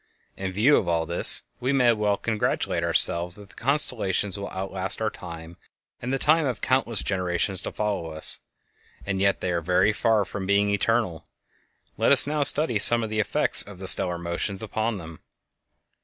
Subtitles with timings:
[0.35, 4.99] In view of all this, we may well congratulate ourselves that the constellations will outlast
[4.99, 5.57] our time
[6.01, 8.39] and the time of countless generations to follow us;
[9.05, 11.27] and yet they are very far from being eternal.
[11.97, 15.19] Let us now study some of the effects of the stellar motions upon them.